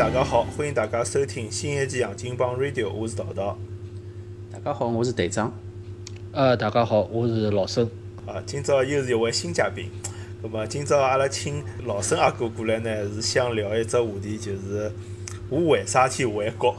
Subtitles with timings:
[0.00, 3.58] 大家好，欢迎大家收听新一期《杨金帮 Radio》，我是桃桃。
[4.50, 5.52] 大家好，我是队长。
[6.32, 7.86] 呃，大家好，我是老孙。
[8.24, 9.90] 啊，今朝又是一位新嘉宾。
[10.42, 14.90] 那么今朝阿拉请老孙阿哥过来呢，是想聊一只话题，就是
[15.50, 16.74] 我为啥去回国？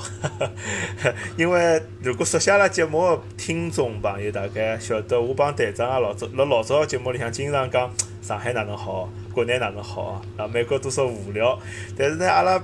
[1.38, 7.88] 因为如果熟悉阿拉节目的听众朋友，大概晓得我帮队长啊老早辣老早个节目里向经常讲
[8.24, 11.60] 上海哪能好，国内哪能好啊，美国多少无聊。
[11.96, 12.60] 但是呢，阿拉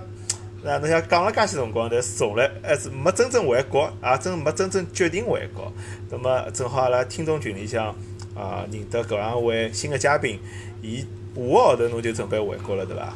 [0.64, 5.72] 那侬想讲了介许辰光，但是从来还是没真正回国，也真没真正决定回国。
[6.10, 7.88] 那么正好阿拉听众群里向
[8.36, 10.40] 啊认得搿两位新的嘉宾。
[10.82, 13.14] 伊下个号头侬就准备回国了，对伐？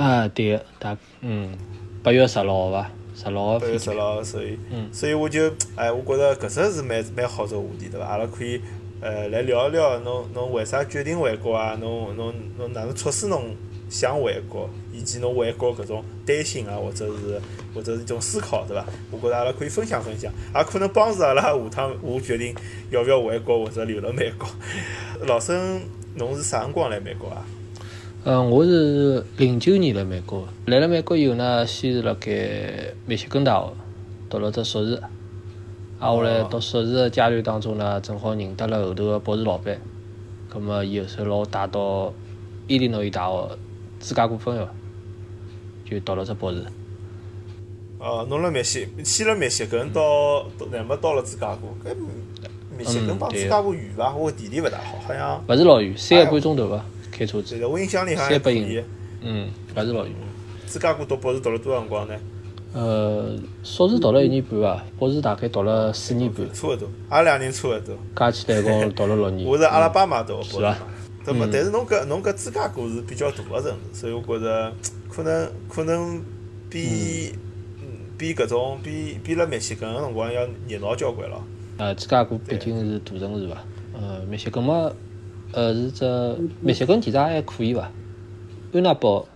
[0.00, 1.56] 啊，对个，大嗯，
[2.02, 2.90] 八月十六号伐？
[3.14, 8.06] 十六号八月十六号，所以，嗯所以我就，哎，我觉着搿只是蛮蛮好只话题，对伐？
[8.06, 8.60] 阿拉可以，
[9.00, 11.76] 呃，来聊一聊侬侬为啥决定回国啊？
[11.78, 13.54] 侬侬侬哪能促使侬
[13.90, 14.68] 想回国？
[15.02, 17.40] 以及侬回国搿种担心啊，或者是
[17.74, 18.86] 或者是一种思考，对伐？
[19.10, 22.54] 我觉着阿拉可以分享分享，也可能帮助阿拉下趟我决定
[22.90, 24.48] 要勿要回国或者留辣美国。
[25.26, 25.82] 老孙。
[26.14, 27.42] 侬是啥辰光来美国啊？
[28.24, 30.46] 嗯，我是零九年来美国。
[30.66, 33.72] 来了美国以后呢，先是辣盖密歇根大学
[34.28, 34.96] 读了只硕士。
[35.98, 39.80] 啊，后来读硕士个阶段当中呢，正好认得了后头个博士老板。
[40.50, 42.12] 葛末伊后首拿我带到
[42.68, 43.48] 伊利诺伊大学
[43.98, 44.68] 芝加哥分校，
[45.84, 46.64] 就读了只博士。
[47.98, 51.68] 哦，侬辣密歇，去了密歇根到，乃末到了芝加哥。
[51.88, 51.94] 搿
[52.76, 54.14] 密歇根帮芝加哥远伐？
[54.14, 56.84] 我地理勿大好，好像勿是老远，三个半钟头伐？
[57.12, 57.64] 开车子。
[57.66, 58.82] 我印象里好像可以。
[59.20, 60.14] 嗯，勿是老远。
[60.66, 62.14] 芝加哥读博士读了多少辰光呢？
[62.72, 66.50] 呃，硕士读了一年半伐，博士大概读了四年半。
[66.52, 67.94] 差勿多，阿拉两人差勿多。
[68.16, 69.46] 加起来一共读了六年。
[69.46, 70.50] 我是阿拉巴马读博士。
[70.52, 70.78] 是伐？
[71.24, 71.46] 对么？
[71.52, 74.72] 但是侬搿侬搿芝加哥是比较大个城市，所以我觉着
[75.12, 76.22] 可能可能
[76.70, 77.32] 比
[77.80, 77.86] 嗯
[78.16, 81.36] 比搿种比比辣密歇根个辰光要热闹交关了。
[81.76, 83.56] 呃，芝加哥毕竟是大城市伐？
[83.94, 84.90] 呃，密歇根嘛，
[85.52, 86.04] 呃是只
[86.60, 87.90] 密歇根其实还可以伐？
[88.72, 89.26] 安娜堡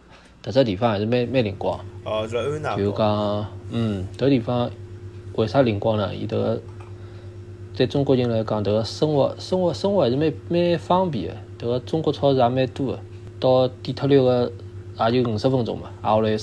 [0.43, 1.79] 迭只地方还是蛮蛮灵光。
[2.05, 2.79] 哦，叫安娜堡。
[2.79, 4.71] 就讲，嗯，迭个地方
[5.35, 6.15] 为啥灵光呢？
[6.15, 6.63] 伊迭个
[7.77, 11.67] 对中国人来讲，迭个生活生活生活还是蛮蛮方便个。
[11.67, 13.01] 迭个中国超市也蛮多个，
[13.41, 14.51] 到底特律个
[14.99, 16.37] 也就五十分钟嘛，挨下来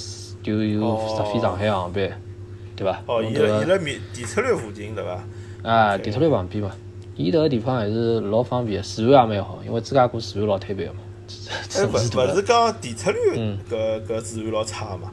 [0.43, 2.11] 就有直飞上海航班，
[2.75, 3.01] 对伐？
[3.07, 5.23] 哦，伊伊辣米底特律附近对伐？
[5.63, 6.71] 啊，底特律旁边嘛，
[7.15, 10.99] 伊迭个地方还是老方便，治安也蛮好，因为芝加哥治安老推背个嘛。
[11.75, 13.17] 哎，勿勿是讲底特律
[13.69, 15.11] 搿搿治安老差嘛？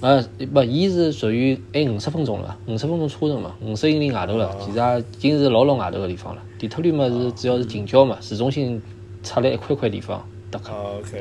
[0.00, 6.42] 呃，勿，伊是属于还五十分钟了，五十分钟车程嘛，五十英里外头了，其实也已经是老老外头个地方了。
[6.58, 8.80] 底特律嘛是主要是近郊嘛，市中心
[9.22, 10.24] 出来一块块地方。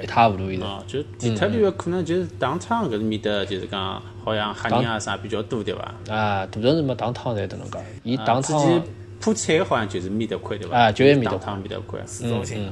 [0.03, 0.65] 一塌糊涂现在。
[0.65, 5.81] 哦，就底特律可能就是当趟搿面搭，就是讲好像黑人啊啥比较多对伐？
[6.13, 7.79] 啊，大城市嘛，当趟侪迭能介。
[8.03, 8.83] 伊当趟。
[9.21, 10.75] 铺菜好像就是面搭块对伐？
[10.75, 12.67] 啊，就埃面搭趟面搭块，市中心。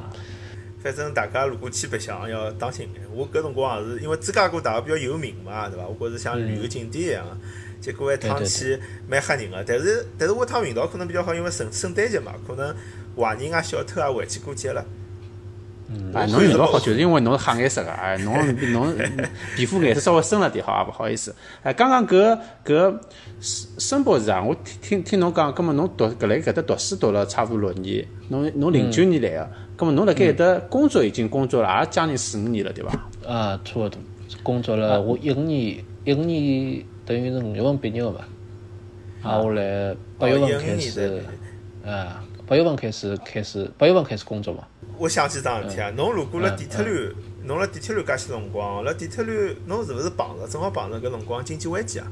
[0.81, 3.03] 反正大家如果去白相要当心眼。
[3.14, 5.86] 我搿辰光也是因为芝加哥大学比较有名嘛，对伐？
[5.86, 7.24] 我觉着像旅游景点一样。
[7.80, 12.76] 结果一趟去蛮吓人个，但是但是我趟运道可能比较好，因为圣圣诞节嘛，可能
[13.16, 14.84] 坏人啊、小偷啊回去过节了。
[16.14, 18.36] 啊，侬运道好，就是因为侬是黑颜色个，哎，侬
[18.72, 18.96] 侬
[19.56, 21.36] 皮肤颜色稍微深了点，好啊，勿好意思。
[21.64, 22.96] 哎，刚刚搿搿
[23.42, 32.92] 申申博士啊，我听听听侬讲，葛末侬读搿来搿搭读书读了差勿多六年，侬侬零九年来个，葛末侬辣盖搿搭工作已经工作了，也将近四五年了，对伐？
[33.28, 34.00] 啊，差勿多，
[34.44, 38.20] 工作了，我一五年一五年等于是五月份毕业个嘛，
[39.24, 41.24] 啊，我来八月份开始，
[41.84, 44.64] 啊，八月份开始开始八月份开始工作嘛。
[45.00, 47.10] 我想起桩事体啊，侬如果辣底特律，
[47.46, 52.08] 侬辣底特律介许辰光，辣底特律，侬是勿是碰着正好碰着搿辰光经济危机啊？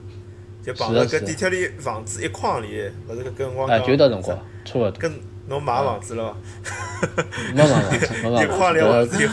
[0.64, 3.86] 就碰着搿底特律房子一筐里，勿是搿辰光讲。
[3.86, 4.92] 就迭辰光，差勿多。
[4.92, 5.12] 跟
[5.50, 6.34] 侬买房子了
[6.64, 7.24] 伐？
[7.54, 9.30] 没买房子，没买房子。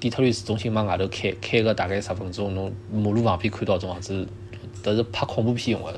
[0.00, 4.26] 底特律市中心往外头开，开个大概十分钟，侬马路旁边看到种房子，
[4.82, 5.96] 都是拍恐怖片用个，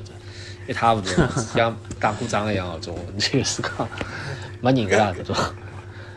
[0.67, 1.09] 一塌糊涂，
[1.55, 3.89] 像打过仗一样个种，就是讲
[4.61, 5.35] 没人个啦，搿种。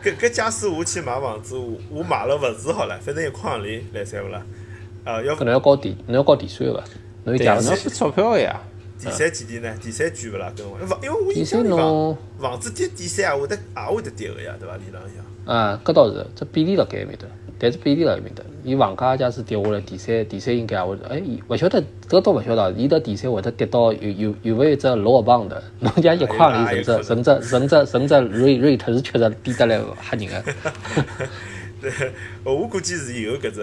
[0.05, 4.45] 搿搿假使我去买房子，我我买了勿住好了，反正一筐里来三勿啦？
[5.03, 6.83] 啊，要可能要交地，侬要交地税个伐？
[7.23, 8.61] 侬有价，侬要付钞票个呀。
[8.99, 9.75] 第三几钿呢？
[9.81, 10.53] 第三贵勿啦？
[10.55, 14.75] 搿种房，因为我印象里房房子跌第三也会得也会得跌个呀，对伐？
[14.77, 15.55] 理论上。
[15.55, 17.25] 啊，搿倒是，这比例辣盖埃面搭。
[17.57, 25.49] 但是比例辣埃面搭，伊房价假使跌下来，第三第三应该也会，哎，勿晓得，搿倒勿晓得，伊到第三会得跌到有有有勿有只 lower bound
[25.79, 30.43] 侬讲一块里甚至甚至甚至甚至 rate rate 是确实低得来吓人个。
[31.81, 31.91] 对，
[32.43, 33.61] 我估计是有搿只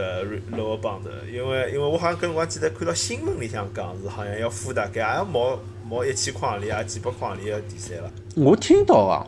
[0.53, 5.59] 老个帮头，因为因为我好像搿辰光记得看到新闻里向讲是好像要付大概也要毛
[5.89, 8.11] 毛一千块行钿啊，几百块行钿个第三了。
[8.37, 9.27] 我听到啊，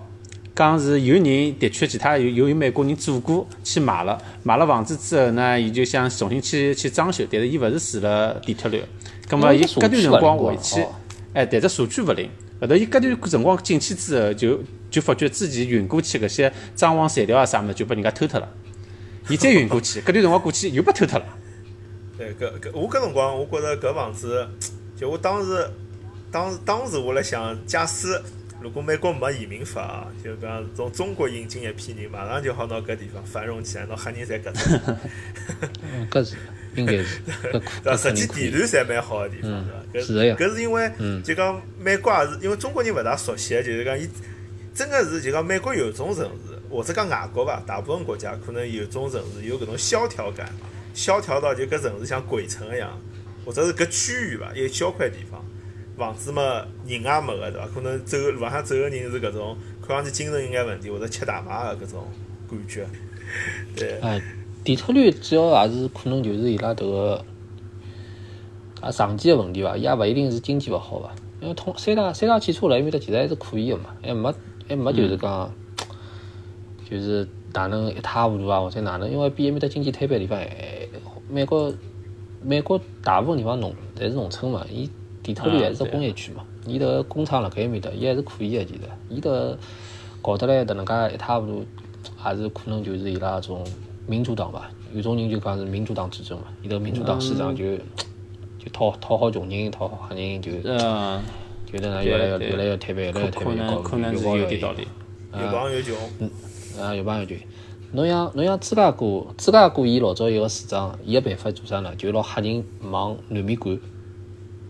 [0.55, 1.25] 讲是有人
[1.59, 8.81] 的确其他有有有美国人做过去买了，买了房子之后呢，伊就想重新去去装修，但是伊勿是住了底特律，
[9.29, 10.87] 葛末伊隔段辰光回去，
[11.33, 12.31] 哎，但是数据勿灵。
[12.61, 18.49] 后头伊隔段辰光进去之后，就就发觉自己运过去搿些装潢材料啊啥物事，就被人家偷脱了。
[19.29, 21.25] 伊再运过去，隔段辰光过去又被偷脱了。
[22.17, 24.47] 对，搿搿我搿辰光，我觉着搿房子，
[24.97, 25.69] 就我当时，
[26.31, 28.23] 当时当时我辣想，假使
[28.65, 34.97] 如果美国没移民法啊，就讲从中国引进一批人，马上就好拿搿地方繁荣起来，拿黑人侪搿搭。
[35.83, 36.37] 嗯，搿是
[36.75, 37.21] 应该是，
[37.53, 38.51] 搿可搿实际肯定可以。
[38.51, 39.77] 地段侪蛮好个地方，是伐？
[39.93, 40.91] 搿是的呀搿是因为
[41.23, 44.09] 就讲美国也是因为中国人勿大熟悉，就是讲伊
[44.75, 46.31] 真个是就讲美国有种城市，
[46.71, 50.49] 或者讲外国伐，大部分国家可能有种城市有搿种萧条感，
[50.95, 52.99] 萧条到就搿城市像鬼城一样，
[53.45, 55.45] 或者是搿区域伐，一小块地方，
[55.97, 56.43] 房子嘛
[56.87, 57.67] 人也没个对伐？
[57.75, 62.05] 可能走路浪向走个人是搿种看上去精神有眼问题，或者吃大麻个搿种
[62.51, 62.87] 感觉，
[63.77, 63.99] 对。
[64.01, 64.21] 哎，
[64.65, 67.25] 底特律主要也是可能就是伊拉迭个
[68.81, 74.35] 啊长期个问题伐，伊也勿一定是经济勿好伐，因为通三大三大汽车辣埃面搭其实还是可以个嘛，还没
[74.69, 75.55] 还没就是讲，
[76.91, 80.89] 就是哪能一塌糊涂啊，或者哪能，因为比埃面搭经济推别地方还
[81.29, 81.73] 美国
[82.43, 84.91] 美国大部分地方农侪是农村嘛，伊
[85.25, 89.59] 底特律还是只工业区嘛，伊迭个工厂辣盖埃面搭，伊还是可以个，其实伊迭个
[90.23, 91.65] 搞得来迭能介一塌糊涂，
[92.27, 93.65] 也是可能就是伊拉种
[94.07, 97.77] 民主党吧，有种人就讲是民主党执政嘛，伊迭个民主党市长就
[98.59, 101.23] 就讨讨好穷人，讨好黑人，就嗯，
[101.65, 104.87] 就迭能越来越越来越推背，越来越推可背，搞能可能是越搞越严有点道理。
[105.33, 106.31] 有帮越穷，嗯
[106.79, 107.37] 啊，有帮有穷。
[107.93, 111.95] 侬像侬像芝加哥，芝加哥伊老早有个市长，伊个办法做啥呢？
[111.97, 113.79] 就拿黑人往南面赶。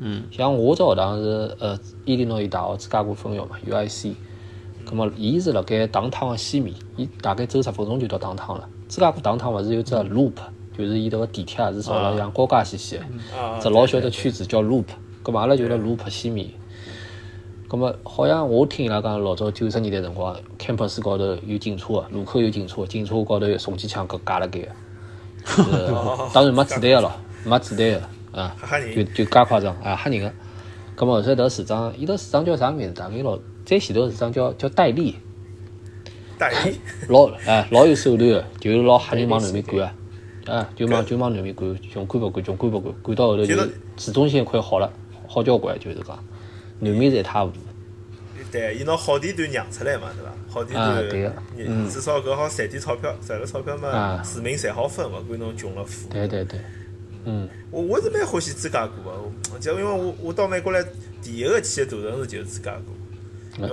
[0.00, 0.24] 嗯。
[0.30, 4.14] 像我只学堂是呃伊利诺伊大学芝加哥分校嘛，UIC。
[4.84, 8.68] 葛末伊是辣盖唐汤个西面，伊大概走十分钟就到唐汤了。
[8.86, 10.34] 芝加哥唐汤勿是有只 loop，
[10.76, 13.38] 就是伊迭个地铁也是造了像高架线线的。
[13.38, 14.84] 啊，只老小的圈子叫 loop，
[15.24, 16.48] 咁嘛阿拉就辣 loop 西面。
[17.66, 24.68] 咁么好像我听伊拉讲，老早九十年代辰光，campus 高头有警车个，路口有警车，警车高头有重机枪搿架辣盖个。
[25.44, 25.86] 就是
[26.34, 27.12] 当然没子弹个咯，
[27.44, 30.32] 没子弹个啊，吓吓人，就就介夸张啊，吓人个。
[30.96, 32.94] 咁么后头市长，伊迭市长叫啥名字？
[32.94, 35.16] 大概老再前头个市长叫叫戴笠，
[36.38, 36.78] 戴笠，
[37.08, 39.94] 老哎老有手段个，就是拿黑人往南面赶啊，
[40.46, 44.92] 啊就往就往南面赶，穷赶不赶，穷赶不赶，赶到后头就就是市中心快好了，
[45.26, 46.18] 好交关就是讲，
[46.80, 47.58] 南面是一塌糊涂。
[48.52, 50.32] 对，伊拿好地段让出来嘛，对伐？
[50.48, 56.08] 好地段至少搿好赚点钞票，赚了钞票嘛啊，市民侪好分，勿管侬穷了富。
[56.08, 56.60] 对对对，
[57.24, 59.10] 嗯，我我是蛮欢喜芝加哥个，
[59.52, 60.84] 我就因为我我到美国来
[61.22, 62.92] 第一个去的大城市就是芝加哥。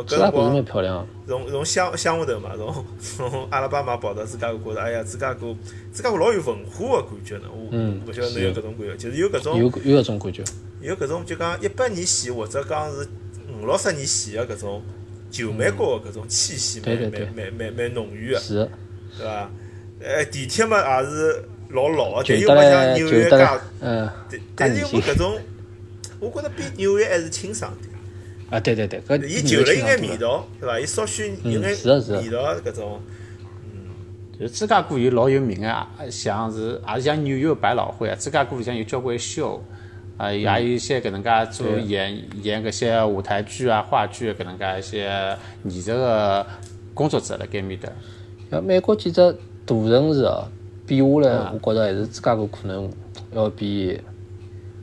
[0.05, 1.07] 芝加哥漂亮。
[1.27, 2.85] 从从乡乡下头嘛，从
[3.29, 5.55] 从阿拉巴马跑到芝加哥，觉着哎呀，芝加哥
[5.91, 7.43] 芝加哥老有文化个感觉呢。
[7.51, 10.43] 我嗯勿晓得侬有搿种感觉，就是有搿种有有搿种感觉，
[10.81, 13.07] 有搿种就讲一百年前或者讲是
[13.59, 14.83] 五六十年前个搿种
[15.31, 18.69] 旧美国个搿种气息，蛮蛮蛮蛮蛮浓郁个，是，
[19.17, 19.49] 对伐？
[20.03, 25.41] 呃，地铁嘛也是老老个，就得又勿像来就得纽约介来，，嗯，但但是又介年轻没搿种，
[26.19, 27.91] 我觉着比纽约还是清爽点。
[28.49, 30.79] 啊，对对对，搿伊旧了有眼味味道，对伐？
[30.79, 32.99] 伊稍许有眼嗯是的是的味道搿种，
[34.37, 39.63] 就芝加哥有老有名个，也像是也是像纽约百老汇啊，芝加哥里向有交关秀，
[40.17, 46.45] 啊，也有一些搿能介做演演搿些舞台剧啊、话剧搿能介一些艺术个
[46.93, 47.89] 工作者辣盖面搭。
[48.49, 49.31] 像美国几只
[49.65, 50.45] 大城市哦，
[50.85, 52.89] 比下来，我觉着还是芝加哥可能
[53.33, 53.99] 要比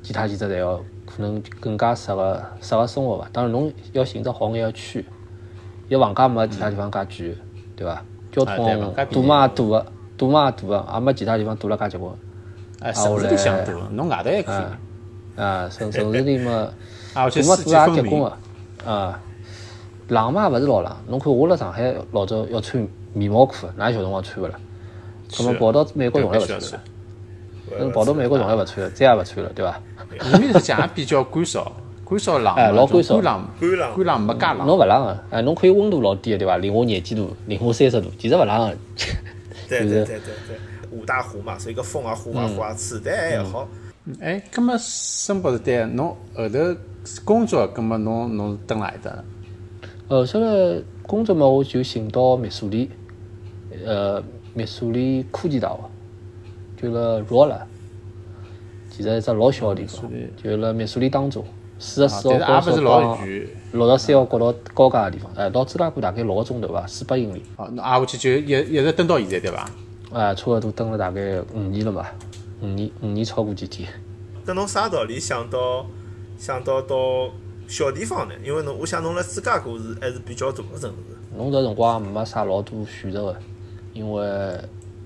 [0.02, 3.28] 其他几只侪要可能更加适合适合生活伐。
[3.32, 5.04] 当然，侬要寻只好眼个区，
[5.88, 7.36] 伊房价没其他地方介贵，
[7.76, 8.02] 对伐？
[8.30, 9.86] 交通堵嘛也堵个，
[10.16, 12.12] 堵嘛也堵个，也没其他地方堵了介结棍。
[12.80, 14.54] 哎，啊城市里向堵，侬外头还可以。
[14.54, 14.78] 啊
[15.36, 16.52] 啊，城城市里嘛，
[17.14, 18.04] 啊，而且大嘛四季大分明。
[18.04, 18.30] 也结棍
[18.84, 19.20] 个，啊，
[20.08, 20.96] 冷嘛也勿是老冷。
[21.08, 24.58] 侬看我辣上海老早要穿棉毛裤，哪有小辰光穿勿了？
[25.30, 26.60] 咁么跑到美国从来勿穿。
[26.60, 26.82] 了
[27.78, 29.80] 嗯，跑到美国从来勿穿了，再也勿穿了，对伐？
[30.24, 31.64] 伊面实际上也比较干燥，
[32.08, 34.66] 干燥冷哎，老干燥干冷，干冷干冷没介冷。
[34.66, 36.56] 侬勿冷个，哎，侬可以温度老低个，对伐？
[36.56, 38.76] 零下廿几度，零下三十度，其实勿冷个。
[39.68, 40.16] 就是对对对对
[40.48, 43.68] 对，五大湖嘛，所以搿风啊、呼啊、呼啊，吹得还好。
[44.20, 46.58] 哎，葛么申博士对，侬后头
[47.22, 49.12] 工作，葛么侬侬是蹲辣埃搭？
[50.08, 52.90] 后头来工作嘛，我就寻到秘书里，
[53.84, 54.22] 呃，
[54.54, 55.78] 密苏里科技大学，
[56.82, 57.60] 就辣罗勒，
[58.90, 60.10] 其实一只老小个地方，
[60.42, 61.44] 就辣密苏里当中，
[61.78, 63.18] 四十四号高速帮
[63.72, 67.42] 六十三号国道交界个地方，哎，到芝加哥大概六个钟头伐，四百英里。
[67.56, 69.70] 哦，那挨下去就一一直蹲到现在对伐？
[70.12, 72.12] 哎，差勿多蹲了大概五年了吧，
[72.62, 73.88] 五年五年超过几天。
[74.46, 75.84] 搿侬啥道理想到
[76.38, 76.96] 想到到
[77.66, 78.34] 小地方呢？
[78.42, 81.36] 因为侬，我想侬辣芝加哥是还是比较大个城市。
[81.36, 83.36] 侬搿辰光也没啥老多选择个，
[83.98, 84.22] 因为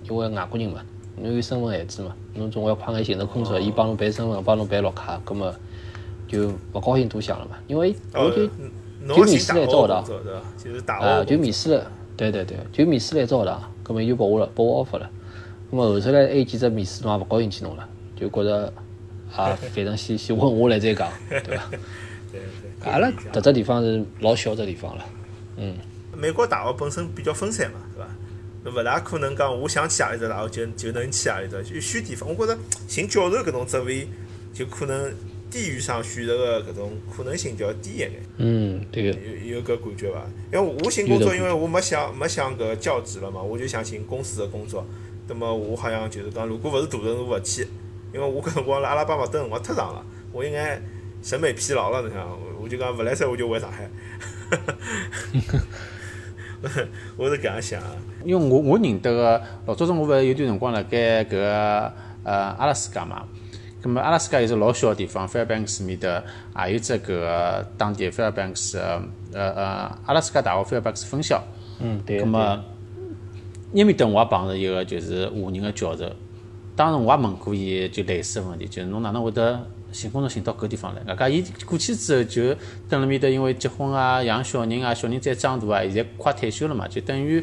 [0.07, 0.83] 因为外国人嘛，
[1.17, 5.55] 侬有身份限制嘛，侬总归快眼寻着工作，伊帮侬办身份，帮侬办绿卡，葛末
[6.29, 7.57] 就勿高兴多想了嘛。
[7.67, 8.47] 因为我就
[9.17, 10.05] 就面试了一只学堂，
[10.63, 15.11] 就是大啊，就面试了，对对对，就面试了一只学堂，葛末伊就拨我了，拨我 offer 了。
[15.71, 18.71] 葛末后头来还有几只面试侬也勿高兴去弄了，就觉着
[19.35, 21.65] 啊， 反正先先问下来再讲，对伐？
[22.31, 22.93] 对对。
[22.93, 25.05] 阿拉搿只地方是老小只地方了，
[25.57, 25.75] 嗯。
[26.15, 28.09] 美国大学本身比较分散嘛，对伐？
[28.65, 32.29] 侬勿大可能讲我想去何里搭，然后就就能去何里搭，就选地方。
[32.29, 34.07] 我觉着寻教授搿种职位，
[34.55, 35.13] 就可能
[35.51, 38.13] 地域上选择个搿种可能性就要低一眼。
[38.37, 39.19] 嗯，对个。
[39.19, 40.23] 有有搿感觉伐？
[40.53, 44.87] 因为我寻工作，因为我没想没想搿教职了嘛，我就想寻公司的工作。
[45.29, 47.67] 那么我好像就是讲，如果勿是大城市，勿去，
[48.15, 50.81] 因为我搿辰光辣阿拉巴马等辰光太长了，我应该
[51.23, 52.01] 审美疲劳了。
[52.03, 53.91] 侬想，我就讲勿来塞，我就回上海。
[57.17, 57.83] 我是搿样想，
[58.25, 61.93] 因为我我认得个老早子我勿是有段辰光辣盖搿个
[62.25, 63.25] 呃阿拉斯加嘛，
[63.83, 66.23] 葛末阿拉斯加有只老小个地方，Fairbanks 面搭
[66.67, 69.03] 也有只搿个当地 Fairbanks 呃
[69.33, 71.43] 呃阿拉斯加大学 Fairbanks 分校，
[71.81, 72.21] 嗯对。
[72.21, 76.09] 葛末埃面搭我也碰着一个就是华人个教授，
[76.77, 79.67] 当时我也问过伊就类似个问题，就是侬哪能会得？
[79.93, 82.55] 寻工作寻到搿地方来，外加伊过去之后就
[82.89, 87.41] 等辣面搭，因为结婚啊、养小人啊、小人再长大啊，现在快退休了嘛，就等于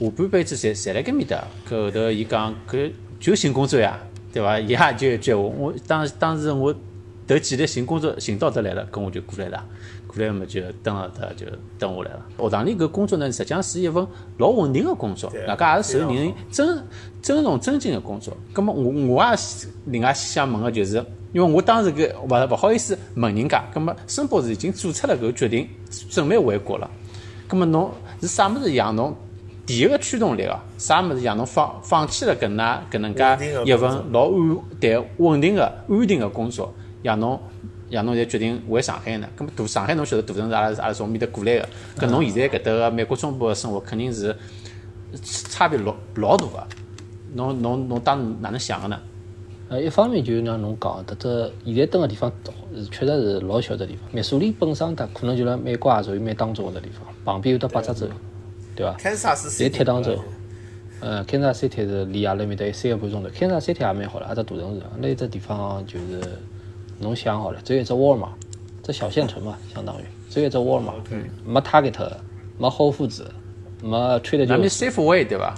[0.00, 1.44] 下半辈子侪侪辣搿面搭。
[1.68, 2.90] 搿后头伊讲搿
[3.20, 3.98] 就寻工作呀，
[4.32, 4.58] 对伐？
[4.58, 6.74] 伊也就一句话，我当当时我
[7.26, 9.64] 头几日寻工作寻到得来了，搿我就过来了。
[10.06, 11.44] 过来嘛就蹲了他就
[11.78, 12.26] 蹲下来了。
[12.38, 14.06] 学堂里搿工作呢，实际上是一份
[14.38, 16.82] 老稳定个工作，外加也是受人尊
[17.20, 18.34] 尊重尊敬个工作。
[18.52, 19.30] 葛末我我也
[19.86, 21.04] 另外想问个就是。
[21.32, 25.68] 因为我当时搿勿勿好意思问人家，葛末申博士已经做出了搿个决定，
[26.10, 26.90] 准备回国了。
[27.48, 29.14] 葛末侬是啥物事让侬
[29.66, 30.58] 第一个驱动力哦？
[30.78, 33.22] 啥物事让侬放放弃了搿能搿能介
[33.64, 37.38] 一份老安对稳定个安定个工作，让侬
[37.90, 39.28] 让侬现决定回上海呢？
[39.36, 41.68] 葛末大上海侬晓得大城市，阿拉阿拉从面搭过来个，
[41.98, 44.34] 搿侬现在搿搭个美国中部个生活肯定是
[45.50, 46.66] 差别老老大个。
[47.34, 48.98] 侬侬侬当时哪能想个呢？
[49.68, 52.30] 呃，一方面就是像侬讲，迭只现在蹲个地方
[52.72, 54.08] 是确实是老小只地方。
[54.12, 58.06] 密苏里本身它可能就辣美国也属于蛮当中个地方，旁边有得八只州，
[58.76, 58.94] 对伐？
[59.64, 60.16] 在铁当州，
[61.00, 63.28] 嗯，堪萨斯 City 是离阿拉面搭有三个半钟头。
[63.30, 64.82] 堪萨斯 City 也蛮好了，阿只大城市。
[64.98, 66.20] 那只地方就是
[67.00, 68.28] 侬想好了，只有一只沃尔玛，
[68.84, 70.94] 只小县城嘛，相当于只有一只沃尔玛，
[71.44, 72.08] 没 Target，
[72.56, 73.24] 没 Whole Foods，
[73.82, 74.58] 没 Trader Joe's。
[74.58, 75.54] 那 Safeway 对伐？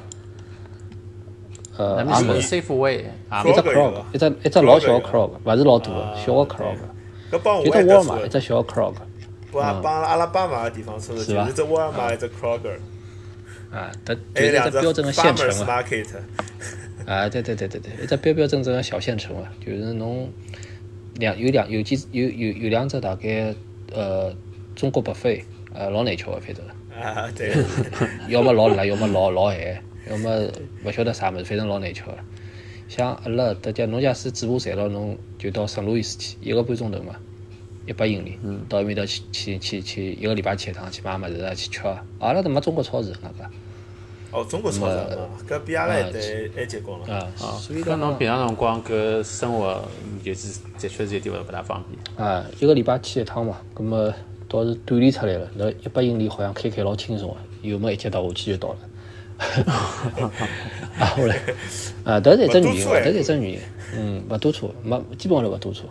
[1.78, 3.04] 呃，阿门 Safeway，
[3.46, 6.76] 一只 Krog，一只一只老小个 Krog，勿是老大个，小个 Krog。
[7.64, 8.94] 一只沃尔玛，一只小 Krog。
[9.52, 12.78] 帮帮阿拉巴马个地方说的，就是只沃尔玛，一只 Kroger。
[13.70, 15.74] 啊，它就是一只标准个县城嘛。
[17.06, 20.28] 啊，对对对对对，一只标标准准个小县城啊，就是侬
[21.14, 23.54] 两有两有几有有有两只大概
[23.92, 24.34] 呃
[24.74, 26.64] 中国白费，呃老难吃个反正。
[27.00, 27.54] 啊，对。
[28.28, 29.80] 要么老辣，要么老老咸。
[30.10, 30.48] 要么
[30.84, 32.16] 勿晓得啥物事，反正老难吃个。
[32.88, 37.14] 像阿拉搭家，侬假使嘴巴馋了，侬就到圣路易斯去，一个半钟头嘛，
[37.86, 38.38] 一百英里，
[38.68, 41.82] 到埃面搭去去去去，一个礼拜去一趟，去买物事啊，去吃。
[42.18, 43.50] 阿拉都没中国超市，那个。
[44.30, 46.02] 哦，中国超市搿比阿拉还
[46.54, 47.14] 还结棍了。
[47.14, 49.82] 啊，所以搿侬平常辰光搿生活
[50.24, 52.26] 就是的确是有点勿勿大方便。
[52.28, 54.12] 啊，一个礼拜去一趟嘛，葛末
[54.48, 55.50] 倒是锻炼出来了。
[55.54, 57.36] 那一百英里好像开开老轻松个，
[57.68, 58.78] 油门一脚踏下去就到了。
[60.98, 61.36] 啊，后来，
[62.02, 62.96] 啊，迭是一只原因伐？
[62.96, 63.58] 迭是一只原因。
[63.96, 65.88] 嗯，勿多错，没基本上都勿多错。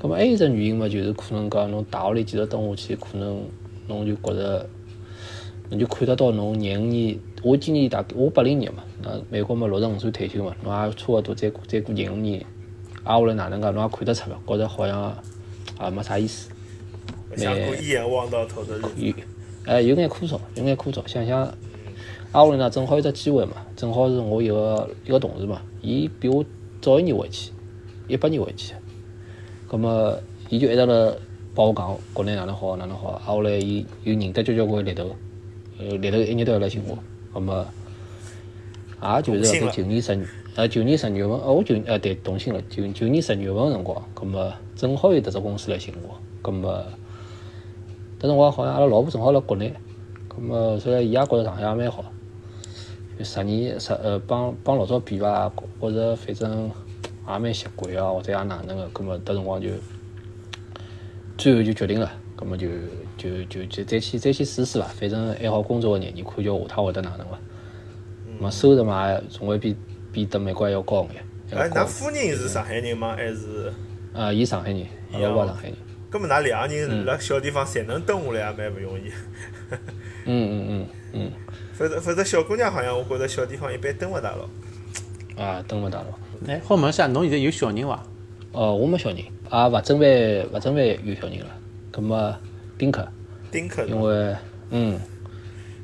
[0.00, 3.42] 咁么还有一只原因嘛，就是可能讲侬大学里继续蹲下去，可能
[3.86, 4.68] 侬就觉着，
[5.70, 12.44] 侬就看得到侬廿五年，我今年大概我八零年嘛，那美国嘛六十五岁退休嘛，侬也差勿多再过再过廿五年，
[13.04, 15.00] 挨下来哪能介侬也看得出了，觉着好像
[15.78, 16.50] 啊没啥意思。
[17.36, 19.14] 想过一眼望到头的日子。
[19.64, 21.54] 哎，有眼枯燥，有眼枯燥，想想。
[22.34, 26.44] 阿下呢，正好有只机会嘛，正好是我一个一个同事嘛，伊比我
[26.82, 27.52] 早一年回去，
[28.08, 28.74] 一八年回去，
[29.68, 31.14] 葛么伊就一直辣
[31.54, 35.14] 帮我讲国内哪能好哪能好，挨下来伊又认得交交关猎头，
[35.78, 36.98] 呃猎头一年都要来寻我，
[37.32, 37.64] 葛么
[39.00, 46.84] 也就是辣盖旧年十呃九年十二月份，呃我就呃对动心了，九九年十二月份辰光，葛末正好有迭只公司来寻我，葛末
[48.18, 49.72] 迭辰光好像阿拉老婆正好辣国内，
[50.26, 52.08] 葛末后来伊也觉着上海也蛮好，就
[53.22, 56.70] 十年十呃帮帮老早比伐，觉着反正
[57.28, 59.68] 也蛮习惯啊，或者也哪能个，葛末迭辰光就
[61.36, 62.66] 最后就决定了，葛末就
[63.16, 67.38] 就就就再去再去试试伐，反正还好工作个廿年，看叫下趟会得哪能伐。
[68.40, 69.76] 么收入嘛，总归比
[70.10, 71.24] 比得美国还要高眼。
[71.52, 73.14] 哎，㑚夫人是上海人吗？
[73.14, 73.72] 还是？
[74.12, 75.76] 啊，伊上海人，老婆上海人。
[76.14, 79.10] 葛末㑚两个人辣小地方侪能蹲下来，也蛮勿容易。
[80.26, 81.32] 嗯嗯嗯嗯。
[81.72, 84.48] 否则否则，小姑娘好像我觉着小地方一般蹲勿大咯。
[85.36, 86.14] 啊，蹲勿大咯。
[86.46, 88.00] 哎，好问下，侬现在有小人伐？
[88.52, 91.46] 哦，我没小人，也勿准备勿准备有小人了。
[91.90, 92.32] 葛末
[92.78, 93.08] 丁克。
[93.50, 93.84] 丁克。
[93.86, 94.36] 因为，
[94.70, 94.96] 嗯。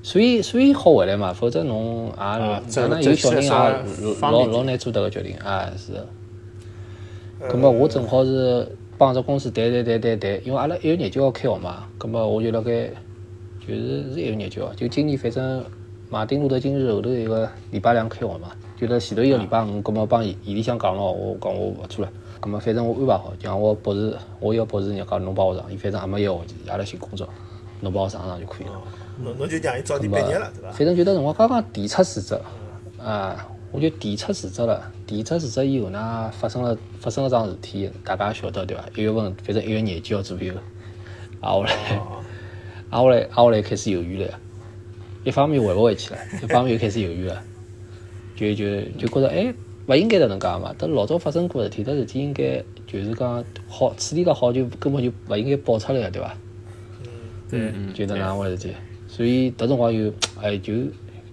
[0.04, 5.94] 所以，所以好回来嘛，否则侬也可能有小人也老老难做迭个决定啊，是。
[7.48, 12.90] 葛末我正好是帮着公司谈谈谈谈谈，因为阿拉一月廿九号开学嘛，葛末我就辣盖，
[13.66, 15.64] 就是是一月廿九号，就今年反正
[16.10, 27.26] 马丁路德金日后头一个礼拜两开学嘛，就辣前头一个礼拜五，葛末帮伊伊里向讲咯，我讲我勿做了，葛末反正我安排好，让我博士，我要博士人讲侬帮我上，伊反正也没一个学期，也辣寻工作，
[27.80, 28.72] 侬帮我上上就可以了。
[29.24, 30.72] 侬侬就让伊早点毕业了，对伐？
[30.72, 32.38] 反正就迭辰光刚刚提出辞职，
[33.02, 34.92] 啊，我就提出辞职了。
[35.06, 38.84] 提出辞职以后呢，发生了发生了桩事体，大家晓得对伐？
[38.96, 40.54] 一月份，反正一月廿九号左右，
[41.40, 41.72] 啊我来，
[42.90, 44.38] 啊我来，啊我来开始犹豫了。
[45.24, 47.42] 一方面回勿回去了，一方面又开始犹豫了，
[48.34, 49.52] 就就就觉着哎，
[49.86, 50.74] 勿应该迭能介嘛。
[50.78, 56.34] 迭老早发生过事体，迭事体应该就是讲好处理得好，就根本就勿应该爆出来，对伐？
[57.50, 58.72] 嗯，对，就迭能回事体。
[59.08, 60.72] 所以，迭辰光又，哎，就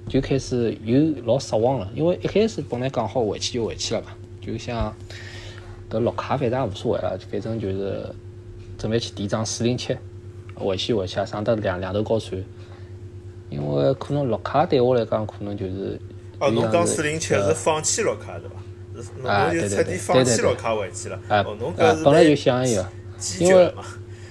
[0.07, 4.07] 就开始又老失望了，因为一开始本来讲好回去就回去了嘛，
[4.39, 4.95] 就想
[5.89, 8.09] 迭绿卡反正也无所谓了，反正就是
[8.77, 9.95] 准备去填张四零七，
[10.55, 12.43] 回去回去啊，省得两两头高算。
[13.49, 15.97] 因为可能绿卡对我来讲，可能就是。
[16.39, 18.49] 哦，侬讲四零七是放弃绿卡对
[19.23, 19.29] 伐？
[19.29, 21.17] 啊，对对对对对。
[21.29, 21.45] 啊，
[22.03, 22.85] 本来就想一个，
[23.39, 23.73] 因为，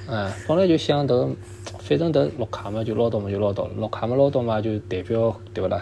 [0.09, 1.35] 嗯，本来就想迭。
[1.81, 5.81] 反正迭绿卡嘛就捞到嘛就捞到，绿卡嘛捞到嘛就代表对勿啦？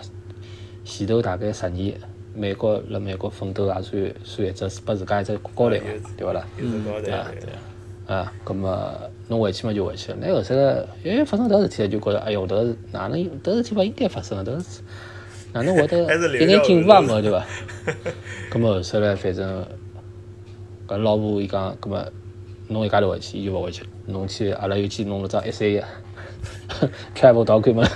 [0.84, 1.94] 前头大概十年，
[2.34, 5.84] 美国辣美国奋斗也算算一只拨自家一只高台嘛，
[6.14, 6.46] 对勿啦？
[6.58, 7.30] 嗯，对啊，
[8.06, 8.92] 啊，葛末
[9.28, 10.18] 侬回去嘛就回去了。
[10.20, 14.62] 那后头个，哎，发生迭事体就觉着，哎哟，迭哪能迭事体勿应该发生个，迭
[15.54, 16.02] 哪能会得
[16.38, 17.46] 一眼进步也没对伐？
[18.50, 19.66] 葛末后头来反正，
[20.86, 22.04] 搿老婆伊讲，葛末
[22.68, 23.90] 侬一家头回去，伊就勿回去了。
[24.06, 25.82] 侬去，阿拉又去弄了张 S A，
[27.14, 27.86] 开不到开门。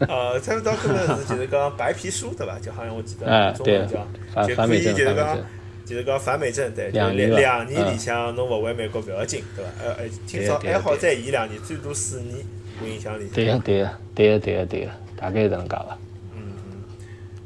[0.00, 2.58] 呃，开不到开门是就是讲白皮书对伐？
[2.58, 5.38] 就好像我记得中文叫，就可以就是讲，
[5.84, 9.70] 就是讲反美证，对，两年两年里向侬勿回美国勿要紧，对伐？
[9.84, 12.38] 呃呃，今朝还好再延两年，最多四年，
[12.82, 13.28] 我印象里。
[13.32, 15.96] 对个对个对个对个对个，大概是这能介伐？
[16.34, 16.82] 嗯嗯。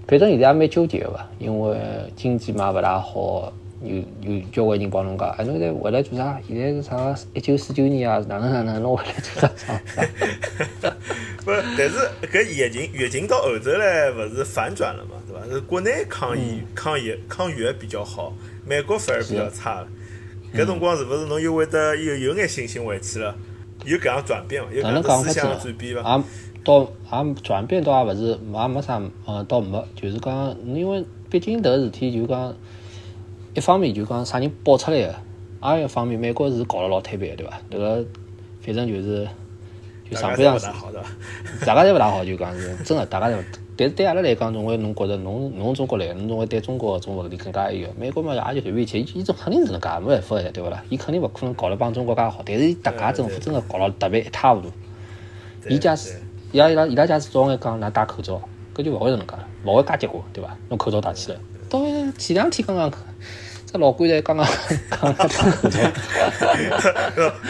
[0.09, 1.79] 反正现在也蛮纠结个伐，因为
[2.17, 3.53] 经济嘛勿大好。
[3.83, 6.39] 有有交关人帮侬讲，哎，侬现在回来做啥？
[6.47, 7.15] 现在是啥？
[7.33, 8.83] 一九四九年啊，哪能哪能？
[8.83, 9.81] 侬回来做啥？
[11.43, 11.97] 不，但是
[12.31, 15.47] 搿疫情疫情到后头来，勿是反转了嘛，对伐？
[15.51, 18.35] 是国内抗疫抗疫抗疫比较好，
[18.67, 19.89] 美国反而比较差了。
[20.53, 23.35] 搿辰光是勿是侬又会得有有眼信心回去了？
[23.87, 24.71] 有搿样转变伐？
[24.75, 26.17] 有搿样思想转变伐？
[26.19, 26.25] 也
[26.63, 32.55] 倒也转变倒也勿是，也没啥，呃，倒没，就是讲，因为毕竟迭个事体就讲。
[33.55, 35.15] 一方面就讲啥人爆出来个，
[35.61, 37.61] 还有一方面美国是搞了老摊板，对伐？
[37.71, 38.05] 迭个
[38.63, 39.29] 反正就是
[40.09, 40.75] 就上半场
[41.59, 43.43] 是，大家侪勿 大好，就讲是真个，大家侪。
[43.77, 47.89] 但是对阿拉来讲，总归侬觉着侬侬中国来，侬总归对中国中国搿里更加一个。
[47.99, 50.85] 美国嘛也就随便去，伊总肯定是能介，没办法个，对勿啦？
[50.91, 54.71] 伊肯定勿可能搞了帮中国介好，但是伊迭家政府真个搞了特别一塌糊涂。
[55.69, 56.21] 伊假使
[56.53, 58.41] 伊拉伊拉伊拉假使早眼讲，㑚戴口罩，
[58.75, 60.55] 搿就勿会搿能介了，勿会介结棍，对伐？
[60.69, 61.39] 侬口罩戴起来。
[61.71, 61.81] 到
[62.19, 62.93] 前两天刚刚。
[63.73, 64.45] 这老官才刚刚
[64.91, 65.79] 刚刚脱口罩，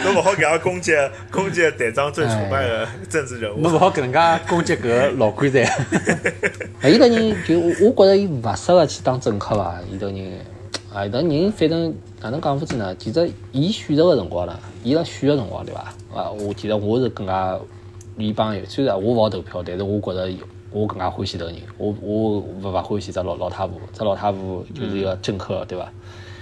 [0.03, 0.91] 侬勿好搿样攻击
[1.31, 3.57] 攻击队长最崇拜的政治人物。
[3.59, 5.63] 侬勿好搿能介攻击搿老官才。
[5.63, 9.79] 啊，伊个人就我觉着伊勿适合去当政客伐？
[9.91, 10.39] 伊个人，
[10.93, 12.95] 啊，伊个人反正哪能讲法子呢？
[12.99, 15.91] 其实伊选择个辰光呢，伊辣选个辰光对伐？
[16.13, 17.57] 啊，我其实我是更加
[18.17, 20.29] 联邦有，虽然我勿好投票，但是我觉着
[20.71, 21.55] 我更加欢喜迭个人。
[21.77, 25.91] 我我勿勿欢喜只老老太婆，只老太婆就是一个政客，对伐？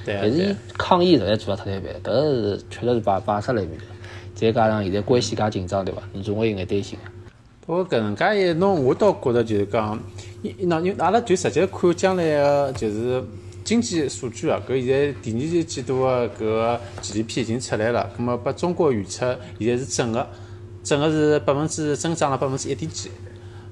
[0.06, 3.86] 但是抗议实在做了太难办，迭个是确实是摆摆设来面头，
[4.34, 6.02] 再加上现在关系介紧张，对伐？
[6.14, 6.98] 侬总归有眼担心。
[7.66, 10.00] 不过搿能介一弄，我倒觉着就是讲，
[10.42, 13.24] 伊那因为阿拉就直接看将来个就是
[13.64, 20.28] 经济数据啊，搿现在第二季度个搿个 GDP 已经出来了，葛末拨中国预测现在是正个，
[20.84, 23.12] 正个是百分之增长了百分之一点几。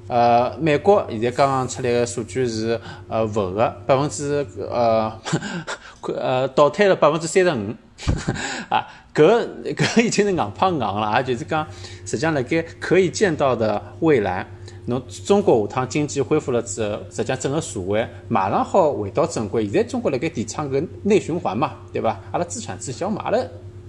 [0.08, 5.12] 呃，美国现在刚刚出来个数据是呃负个百分之呃
[6.16, 7.76] 呃倒退了百分之三十五
[8.74, 11.68] 啊，搿搿已经是硬碰硬了，也就是讲，
[12.06, 14.48] 实际上辣盖可以见到的未来，
[14.86, 19.66] 侬中国下趟经济恢复了之后，实际上整个社会马上好回到正轨。
[19.66, 22.18] 现在中国辣盖提倡搿内循环嘛，对伐？
[22.32, 23.40] 阿拉资产自销嘛，阿拉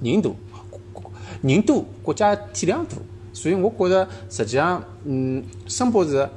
[0.01, 0.35] 人多，
[1.43, 2.97] 人多国家体量大。
[3.39, 6.29] 所以我觉着，实际上，嗯，申博士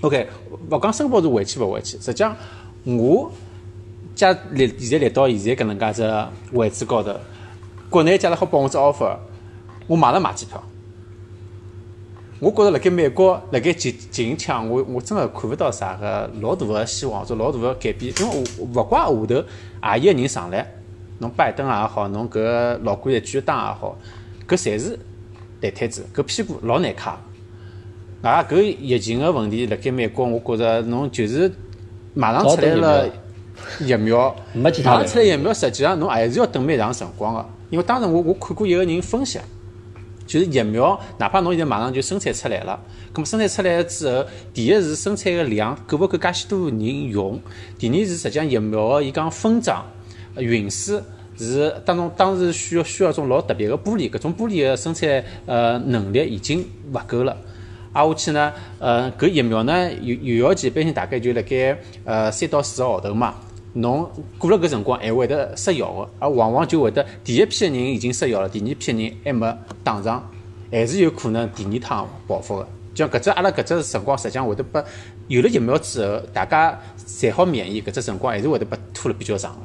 [0.00, 0.26] ，OK，
[0.70, 2.34] 勿讲申博士回去勿回去，实际上，
[2.84, 3.30] 我
[4.14, 7.14] 假立现在立到现在搿能介只位置高头，
[7.90, 9.14] 国内假如好帮我只 offer，
[9.86, 10.62] 我马上买机票。
[12.40, 19.26] 我觉着辣盖美国辣盖近近腔，我我真个看勿到啥个老大个希望，或者老大个改变，因为勿怪下头
[19.82, 20.66] 何一个人上来，
[21.18, 23.98] 侬拜登也好，侬搿老官一举党也好，
[24.48, 24.98] 搿侪是。
[25.64, 27.18] 烂摊子，搿屁股老难卡。
[28.20, 31.50] 啊，搿疫情个问题，辣盖美国，我觉着侬就是
[32.12, 33.08] 马上出来了
[33.80, 37.46] 疫苗， 没其他马上出来疫苗，实际上侬还是要等蛮长辰光个。
[37.70, 39.38] 因为当时我我看过一个人分析，
[40.26, 42.78] 就是疫苗，哪怕侬现在马上就生产出来了，
[43.14, 47.40] 咁么生产出来了之后，第一是生产个量够勿够介许多人用，
[47.78, 49.84] 第二是实际上疫苗个伊讲分装
[50.36, 51.00] 运输。
[51.36, 57.36] 是当中当时需要需要种老特别个玻璃，搿种玻璃个生产呃能力已经勿够了。
[57.92, 63.34] 挨下去呢，呃，搿疫苗呢有有效期一般性大概就辣盖呃三到四个号头嘛。
[63.76, 70.30] 侬过了搿辰光还会得失效个，而往往就会得第一批人已经失效了，第二批人还没打上，
[70.70, 72.68] 还是有可能第二趟爆发个。
[72.94, 74.84] 像搿只阿拉搿只辰光，实际上会得拨
[75.26, 79.60] 有了疫苗之后，大家侪好免疫，搿只辰光还是会得拨拖了比较长个。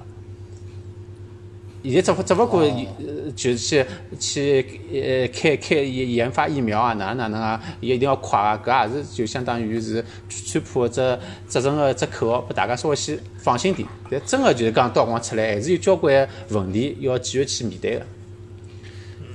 [1.82, 3.86] 现在只不只不过，呃，就是去
[4.20, 13.88] 去呃开开研研发疫苗啊，哪能哪能啊，也一定要快啊，搿也是就相当于是川普个只执政个只口号，拨大家稍微先放心点。
[14.12, 18.06] 但真个就是讲到光出来，还是有交关问题要继续去面对个。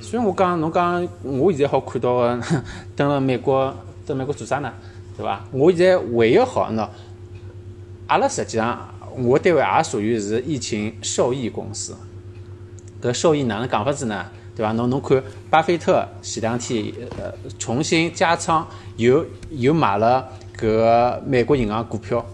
[0.03, 2.41] 所以我讲，侬讲我现在好看到个，
[2.95, 3.75] 登了美国，
[4.07, 4.71] 登美国做啥呢？
[5.17, 5.43] 对伐？
[5.51, 6.89] 我现在唯一好喏，
[8.07, 11.97] 阿拉实际上我单位也属于是疫情受益公司。
[13.05, 14.25] 搿受益哪能讲法子呢？
[14.57, 14.73] 对伐？
[14.73, 20.27] 侬侬看，巴菲特前两天呃重新加仓，又又买了
[20.59, 22.25] 搿美国银行股票。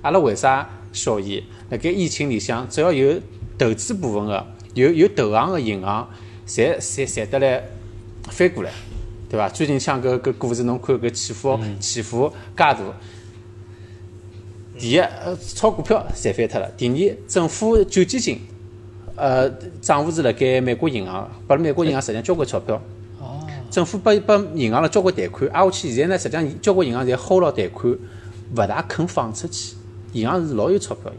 [0.00, 1.44] 阿拉为啥受益？
[1.70, 3.20] 辣盖疫情里向，只要有
[3.56, 6.10] 投资部分个，有有投行个银行，
[6.48, 7.62] 侪侪侪得来
[8.24, 8.72] 翻过来，
[9.30, 9.48] 对伐？
[9.48, 12.76] 最近像搿搿股市，侬看搿起伏起伏介大。
[14.76, 18.40] 第一，呃，炒股票赚翻脱了；第二，政府救济金。
[19.16, 22.80] 呃，账户是辣盖美国银行，拨了美国银行实际上交关钞票。
[23.20, 23.40] 哦。
[23.70, 27.92] 政府拨拨银行了交关贷款，挨下去现在呢，实际上交关银行侪 hold 牢贷款，
[28.56, 29.74] 勿大肯放出去。
[30.12, 31.16] 银行是老有钞票的，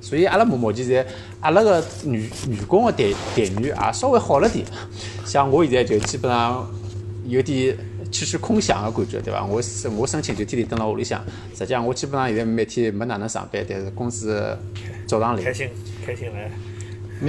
[0.00, 1.04] 所以阿拉目目前在
[1.40, 4.64] 阿拉个女员工个待待遇也稍微好了点。
[5.24, 6.64] 像我现在就基本上
[7.26, 7.76] 有点
[8.12, 9.44] 气势空想个感觉，对伐？
[9.44, 11.20] 我申我申请就天天蹲辣屋里向，
[11.54, 14.56] 实际上我基本上现在每天没哪能上班，但是工资
[15.08, 15.42] 照常来。
[15.42, 15.68] 开心
[16.06, 16.50] 开心来。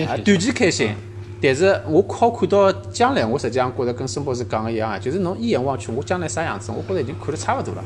[0.08, 0.96] 啊，短期开心，
[1.42, 7.84] 但是我好看到将来，我实际上觉着跟申博士讲个一样啊，就是侬一眼望去，我将来啥样子，我觉着已经看得差勿多了，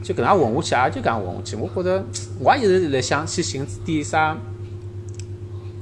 [0.00, 1.56] 就搿能混下去，也就搿样混下去。
[1.56, 2.04] 我觉着
[2.38, 4.38] 我也一直辣想去寻点啥，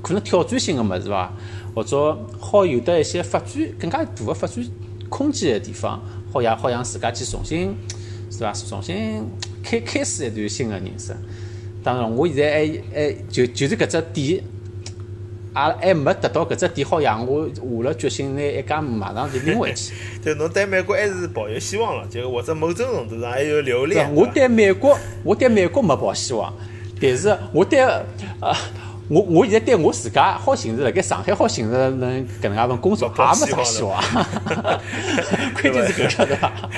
[0.02, 1.32] 可能挑战性个物事伐，
[1.74, 4.64] 或者好有得一些发展更加大个发展
[5.10, 6.00] 空间个地方，
[6.32, 7.76] 好让好让自家去重新
[8.30, 9.22] 是伐，重新
[9.62, 11.14] 开开始一段新个人生。
[11.82, 12.58] 当然，我现在还
[12.94, 14.42] 还就就是搿只点。
[15.54, 19.92] 阿拉还没达到搿只点，好像我下了决心，拿一家马上就拎回去。
[20.24, 24.14] 就侬对美国还是抱有希望了，就或者某种程度上还有留恋。
[24.14, 26.52] 我对美国，我对美国没抱希望，
[27.00, 28.54] 但是我对呃。
[29.12, 34.00] 我我现在对我自家好寻着辣盖上海好寻着能搿能介份工作也没啥希望，
[35.52, 36.70] 关键是搿个对伐？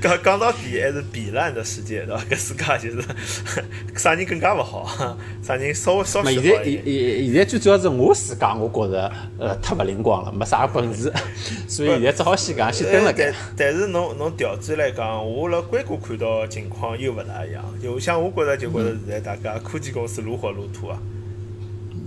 [0.00, 2.22] 讲讲到底还是比烂的世界对伐？
[2.30, 3.08] 搿世界就是
[3.98, 11.12] 啥人更加勿好，啥人稍微稍微好现在现现在最主要是我自家，我觉着呃太勿灵光了，没啥本事，
[11.66, 13.32] 所以现在只好先讲先蹲辣盖。
[13.56, 20.96] 但是侬侬调转来讲，我辣硅谷看到情况又勿大一样，就像我觉着就觉着现在大家科技公司如火如荼啊。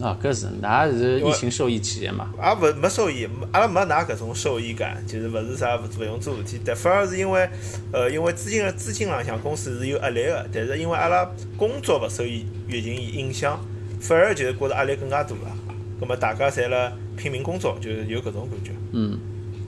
[0.01, 2.33] 啊，搿是，㑚是疫情受益企业嘛？
[2.41, 7.47] 也勿没受益，阿拉没㑚搿种受益感，就是勿是啥勿勿用做事体，但反而是因为，
[7.91, 13.59] 呃，因为资金资金浪向公司是有压力个，但是因为阿拉工作勿受疫疫情影响，
[14.01, 15.55] 反而就是觉着压力更加大了。
[15.99, 18.71] 葛末大家侪辣拼命工作，就是有搿种感觉。
[18.91, 19.19] 嗯，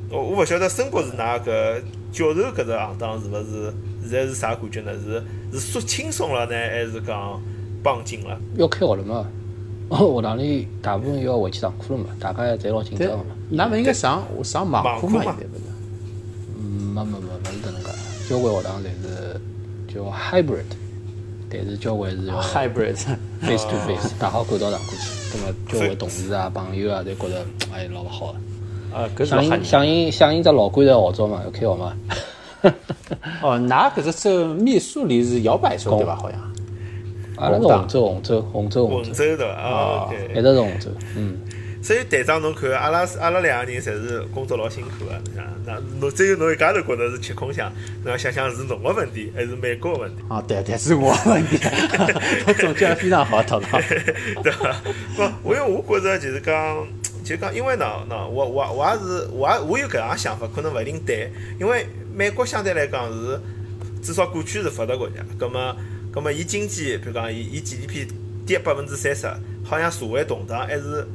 [0.10, 4.92] 我我勿晓得申博是㑚搿教授搿只行当是勿是现在是啥感觉呢？
[4.94, 7.40] 是是说轻松了呢，还是讲
[7.84, 8.38] 绷紧了？
[8.56, 9.28] 要开学了嘛？
[9.90, 12.06] 学堂里大部分要回去上课了嘛？
[12.20, 15.24] 大家侪老紧张个嘛？，㑚勿应该上上网课嘛？
[15.24, 15.64] 网课嘛现在勿是？
[16.58, 16.62] 嗯，
[16.94, 17.90] 没没没，勿是搿能介。
[18.28, 19.42] 交关学堂侪是
[19.94, 20.64] 叫 hybrid，
[21.50, 25.10] 但是交关是要 hybrid，face to face， 大好看到上过去。
[25.32, 28.98] 葛末交关同事啊、朋友啊，侪觉着哎老勿好个。
[28.98, 29.64] 啊，搿是老吓人。
[29.64, 31.94] 响应响应响应只老官在号召嘛，要开学嘛。
[33.44, 36.16] 哦，㑚搿只州密苏里是摇摆州对伐？
[36.16, 36.40] 好像。
[37.38, 39.54] 阿拉是洪州，洪州，洪州，洪杭州，州对伐？
[39.54, 40.42] 啊，OK 一。
[40.42, 40.90] 直是洪州。
[41.16, 41.38] 嗯，
[41.82, 47.70] 所以队长侬看，阿拉阿拉两个人侪是工作老辛苦个，那那侬只有侬一家头觉得是吃空饷，
[48.04, 51.58] 侬要想想是侬个问题还是美国个问题，啊，对对，是我的问题，
[52.60, 53.78] 总结得非常好，头头。
[54.42, 54.82] 对伐？
[55.44, 56.88] 不，因为我觉着就是讲，
[57.24, 63.40] 就讲，因为呢，喏，我我我也是，我也我有搿样想法，可能勿一定对，因为美国相对来讲是
[64.02, 65.76] 至少过去是发达国家，葛么
[66.16, 68.08] 葛么伊经济，比如讲伊伊 GDP
[68.46, 69.28] 跌百分之三十，
[69.66, 71.06] 好像社会动荡还是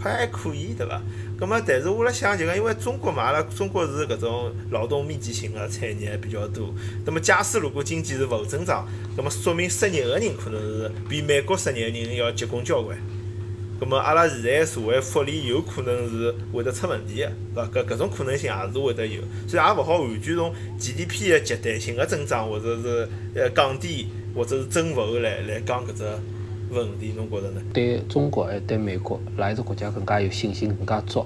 [0.00, 1.00] 还还可以，对伐？
[1.38, 6.74] 葛么但是我辣想就讲，因为中国嘛，阿拉中国是搿种劳动密集型个产业比较多，
[7.06, 8.84] 那么假使如果经济是负增长，
[9.16, 12.98] 那么说明失业个人可能是比美国失业个人要结棍交关。
[13.80, 17.70] 咁么阿拉现在社会福利有可能是会得出问题个，对伐？
[17.72, 26.04] 搿搿种可能性也是会得有，所以也勿好完全从 GDP 个极端性个增长，或者是呃降低，或者是增幅来来讲搿只
[26.70, 27.60] 问题，侬觉着呢？
[27.72, 31.24] 对中国还对美国哪一只国家更加有信心，更加足，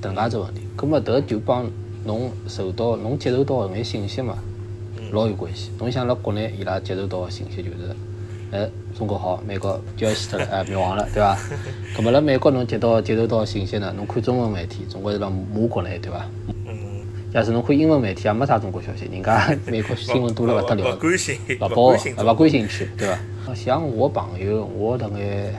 [0.00, 0.62] 等介只问题。
[0.76, 1.70] 葛末迭就帮
[2.04, 4.38] 侬受到侬接受到搿眼信息嘛，
[5.12, 5.70] 老有关系。
[5.78, 7.94] 侬想辣国内伊拉接受到个信息就是，
[8.52, 11.38] 哎，中国好，美国就要死脱了， 哎，灭亡了，对伐？
[11.94, 16.26] 葛末辣美国侬接到接收到个信息呢，侬看中文媒体，总归是辣骂国内，对伐？
[17.30, 23.54] 嗯，假使侬看英文媒体，也没啥中国消息，人家 美国新闻多了勿得勿了，关心，勿勿报关心啊，勿感兴趣，对伐？
[23.54, 25.54] 像我朋友，我迭眼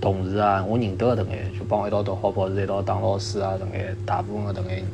[0.00, 4.84] 同事啊，我认得个迭眼，就帮我一道读好博士、一道当老师啊，迭眼大部分个迭眼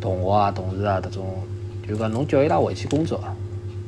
[0.00, 1.42] 同学啊、同事啊，迭种，
[1.88, 3.20] 就讲侬叫伊拉回去工作，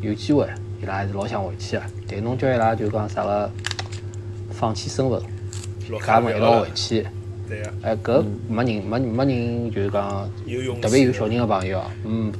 [0.01, 0.47] 有机会，
[0.83, 1.83] 伊拉还是老想回去个。
[2.09, 3.51] 但侬叫伊拉就讲啥个
[4.51, 5.21] 放弃身份，
[5.91, 7.07] 落家们一道回去，
[7.49, 10.31] 对个，哎，搿没人没没人就是讲
[10.81, 12.33] 特别有小人个朋友啊，嗯，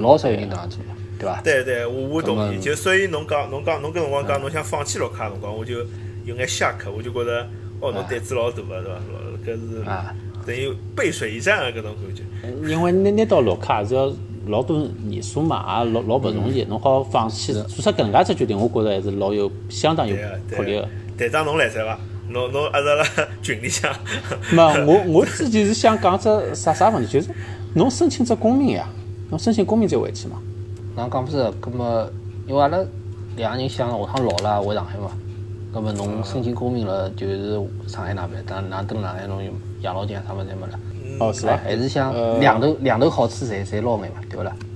[0.00, 0.78] 老少有人搿样做，
[1.18, 1.40] 对伐？
[1.42, 2.60] 对对，我我同意。
[2.60, 5.78] 就所以侬讲侬讲侬搿辰光讲侬想放弃绿卡辰光，我就
[6.24, 7.46] 有眼吓客，我就觉着
[7.80, 8.80] 哦，侬胆子老大个，对伐？
[9.12, 10.14] 老搿是啊，
[10.46, 12.22] 等于背水一战个搿种感觉。
[12.70, 14.12] 因为拿拿到绿卡是要
[14.46, 16.62] 老多年数嘛，也老老勿容易。
[16.64, 20.14] 侬好放弃做出搿能介只决定，我觉着还是老有相当有
[20.54, 20.88] 魄力个。
[21.16, 21.98] 队长侬来塞伐？
[22.30, 23.92] 侬侬一直辣群里向，
[24.52, 27.28] 没，我我之前是想讲只啥啥问题，就是
[27.74, 28.88] 侬申请只公民呀，
[29.30, 30.36] 侬申请公民再回去嘛。
[30.96, 31.50] 哪能讲不是？
[31.60, 32.08] 葛么，
[32.46, 32.78] 因为阿拉
[33.36, 35.10] 两个人想下趟老了回上海嘛，
[35.72, 39.50] 葛么侬申请公民了，就是上海那边，但哪等上海侬有
[39.82, 40.78] 养老金啊啥么侪没了，
[41.20, 41.62] 哦，是哎伐？
[41.64, 44.52] 还是想呃两头两头好处侪侪捞眼嘛，对勿啦？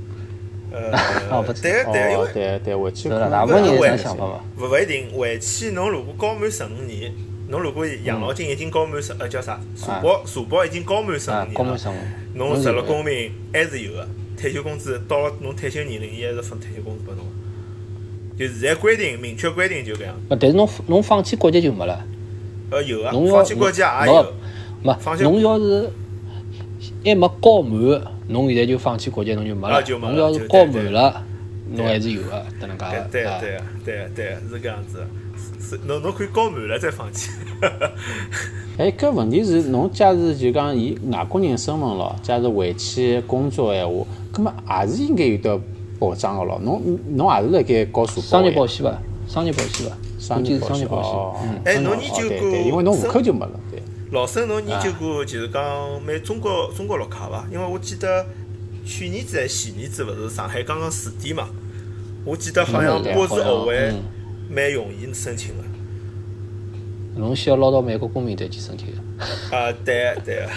[0.75, 0.91] 呃
[1.31, 4.41] 哦不， 对个对对对，回去对了，可能大部分人有回这想法嘛。
[4.59, 5.09] 勿勿一定。
[5.17, 7.13] 回去侬如果高满十五年，
[7.49, 9.61] 侬如果养老金已经交满十，呃叫啥？
[9.77, 12.01] 社保社保已经交满十五啊，年了，公民生活，
[12.35, 14.07] 侬十六公民还是有个。
[14.37, 17.25] 退休工资到了侬退休年龄，伊还是分退休工资拨侬。
[18.37, 20.15] 就现在规定，明确规定就搿样。
[20.29, 22.05] 啊，但是侬侬放弃国籍就没了，
[22.71, 24.33] 呃，有啊侬要放弃国籍也有。
[24.83, 25.89] 没放，弃侬要是
[27.05, 29.77] 还没交满，侬现在就放弃国籍，侬就没了。
[29.77, 31.25] 啊就没了侬要是交满了，
[31.71, 35.07] 侬还是有个，迭能介对对对对对，是搿样子的。
[35.65, 37.31] 是侬侬可以交满了再放弃。
[38.77, 45.61] 哎，搿问题是侬假如就讲以外国人身份咯，假如回去工作闲话，葛末也是应该有得
[45.99, 46.61] 保障个咯。
[46.63, 46.83] 侬
[47.17, 48.99] 侬也是辣盖交社保商业保险伐？
[49.27, 49.97] 商业保险伐？
[50.19, 51.13] 商业保险商业保险。
[51.13, 53.81] 哦嗯，哎侬研究过哦对对，因为侬户口就没了，对。
[54.11, 55.63] 老孙，侬研究啊过就是讲
[56.05, 57.47] 美中国中国绿卡伐？
[57.53, 58.27] 因为我记得
[58.85, 61.49] 去年子还前年子勿是上海刚刚试点嘛，
[62.25, 64.03] 我记得好像嗯博士学位嗯
[64.49, 65.63] 蛮容易申请个。
[67.17, 69.57] 侬需要捞到美国公民再去申请的。
[69.57, 70.51] 啊，对对个，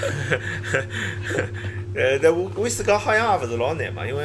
[2.01, 4.23] 呃，但我我意思讲好像也勿是老难嘛，因为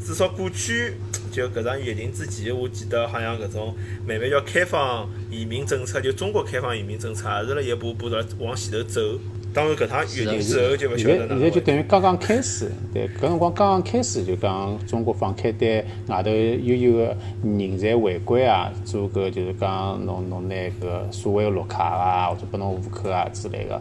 [0.00, 0.94] 至少过去
[1.32, 3.74] 就就搿场疫情之前，我记得好像搿种
[4.06, 9.00] 慢慢要开放移民政策，就中国开放移民政策，也是辣一步步的往前头走。
[9.54, 23.80] 当然，搿趟疫情之后就勿晓现得哪能在现在就等于刚刚开始，对，搿辰光刚刚开始就讲中国放开对外头悠悠个人才回归啊，做个就是讲侬侬拿搿所谓个绿卡啊，或者拨侬户口啊之类个。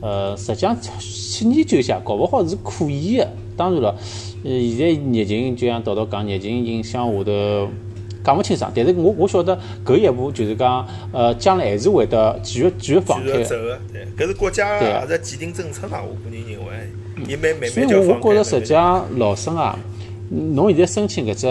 [0.00, 3.26] 呃，实际上去研究一下，搞勿好是可以的。
[3.56, 3.96] 当然了，
[4.44, 7.68] 呃，现在疫情就像道道讲，疫情影响下头
[8.24, 8.72] 讲勿清爽。
[8.74, 13.42] 但是我我晓得搿一步就是讲，呃，将来还是会得继续继续放开。
[13.42, 15.98] 走个，对，搿是国家也是既定政策嘛。
[16.02, 17.86] 我个人认为，伊慢慢所以。
[17.94, 19.78] 我我觉着实际上老生啊，
[20.30, 21.46] 侬现在申请搿只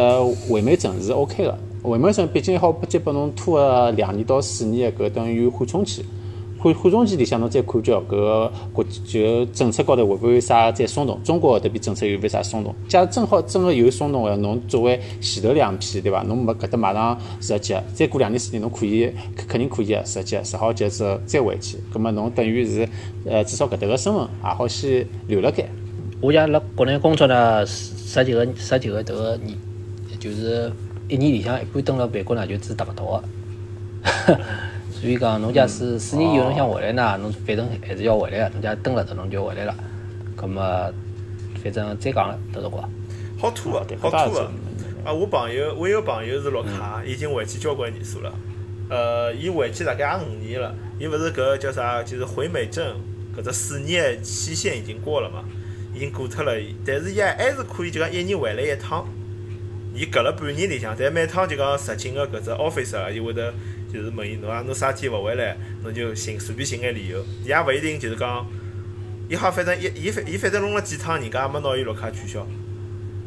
[0.51, 1.57] 回美证是 OK 个。
[1.83, 6.03] 回美证毕竟好再拨侬拖个两年到四年个搿等于缓冲期。
[6.63, 11.21] 缓缓冲期里向侬再看叫搿个国就政策高头会勿会有啥再松动？
[11.21, 12.73] 中国搿边政策有勿有啥松动？
[12.88, 16.23] 假如正好真个有松动个，侬作为前头两批对伐？
[16.23, 22.88] 侬没搿搭马上实习，再过两年四年侬可以肯定可以个实习，实好级之后再回去，葛末侬等于是
[23.26, 25.65] 呃至少搿搭个身份也好先留辣盖。
[26.21, 29.58] 我家辣国内工作呢，十几个十几个迭个年，
[30.17, 30.71] 就是
[31.10, 33.23] 一年里向一般蹲辣办公呢，就只达勿到个。
[35.03, 38.49] 所以讲，侬假使四年以后侬想回来呢，侬反正还是要回来个。
[38.53, 39.75] 侬假蹲辣这侬就回来了。
[40.33, 40.61] 葛么，
[41.61, 42.89] 反正再讲了，到辰光。
[43.37, 44.51] 好拖个对，好搿倒是拖个。
[45.03, 48.33] 啊，我朋友，我有个朋友是绿卡，已经回去交关年数了。
[48.89, 50.73] 呃，伊回去大概也五年了。
[50.97, 52.95] 伊勿是搿叫啥，就是回美证
[53.37, 55.43] 搿只四年的期限已经过了嘛，
[55.93, 56.53] 已经过脱了。
[56.85, 59.05] 但是伊还还是可以就讲一年回来一趟。
[59.93, 63.53] 伊隔了半年里向，但每趟就讲实境个搿只 office 啊，伊会得
[63.93, 67.23] 就是问伊侬啊，侬啥天勿回来，侬就寻随便寻眼理由。
[67.45, 68.45] 伊也勿一定就是讲，
[69.29, 72.45] 伊好反正伊伊反伊反正弄了几趟，人家也没拿伊绿卡取消。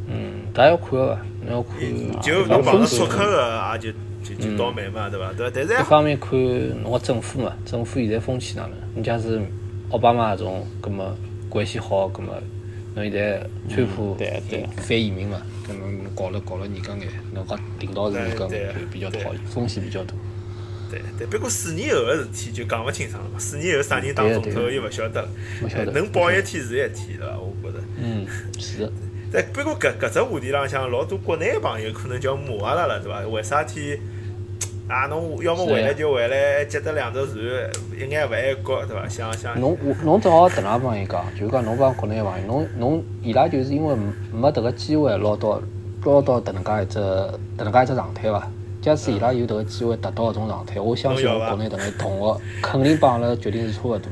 [0.08, 2.20] 嗯，搿要看个，侬要看。
[2.20, 5.32] 就侬碰着分数撮客个，也就就就倒霉嘛，对伐？
[5.32, 5.52] 对伐？
[5.54, 6.30] 但是一方面看
[6.82, 8.72] 侬个政府嘛，政府现在风气哪能？
[8.94, 9.40] 侬假使
[9.90, 11.16] 奥巴马搿种，葛么
[11.48, 12.32] 关系好，葛么
[12.94, 14.16] 侬现在川普
[14.76, 18.46] 反移民嘛，搿侬搞了搞了人家眼，侬讲领导是人家
[18.90, 20.14] 比较对讨厌，风险比较大。
[20.90, 23.38] 对对，不过四年后个事体就讲勿清爽了嘛。
[23.38, 25.28] 四年后啥人当总统又勿晓得了，
[25.62, 27.38] 勿晓得能保一天是一天，对伐？
[27.38, 27.84] 我觉着。
[27.98, 28.26] 嗯，
[28.58, 28.92] 是的。
[29.32, 33.26] 但不过搿搿只话题浪向，老多国内个朋友可能就要骂阿拉了，对伐？
[33.26, 33.98] 为啥体
[34.88, 35.06] 啊？
[35.06, 37.38] 侬要么回来就回来，接得两只船，
[37.98, 39.08] 一眼勿爱国，对伐？
[39.08, 43.96] 想想侬我侬正好迭能帮伊讲，就是讲侬帮国内个朋友，侬侬伊拉就是因为
[44.32, 45.60] 没迭个机会捞到
[46.04, 48.48] 捞到迭能介一只迭能介一只状态伐？
[48.86, 54.08] 假使伊拉有迭个机会达到搿种状态，我相信侬国内迭个同学肯定帮阿拉决定是差勿多个，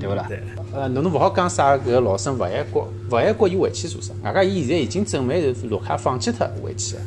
[0.00, 0.24] 对勿啦？
[0.28, 0.40] 对。
[0.72, 4.14] 呃，侬侬勿好讲啥搿个老生勿爱国，勿爱国伊回去做啥？
[4.24, 7.00] 外加伊现在已经准备是绿卡放弃脱回去的。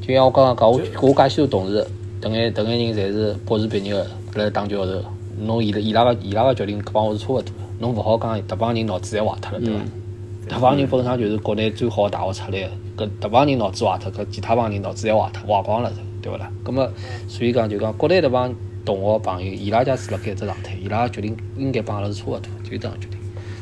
[0.00, 1.86] 就像我刚刚讲，我我介许多同事，
[2.22, 5.02] 迭眼迭眼人侪是博士毕业个，来当教授。
[5.38, 10.56] 侬伊拉伊拉个伊拉个决定帮我是差勿多个，侬勿好讲迭帮人脑子侪坏脱了，对伐？
[10.56, 15.92] 迭帮人本身就是国内最好个大学出来个，搿迭帮人脑子坏脱，搿其他帮人脑子侪坏脱，坏光了，
[16.26, 16.50] 对勿啦？
[16.64, 16.90] 咁么
[17.28, 18.52] 所以讲就讲国内迭帮
[18.84, 23.18] 同学朋友，伊拉家是辣盖一只状态，伊拉决定应该帮阿拉是差勿多，就搿样决定。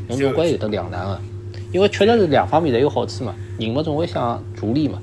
[0.08, 1.20] 侬总归有得两难个，
[1.72, 5.00] 因为确实是两方面侪有好处嘛，人嘛总会想逐利嘛，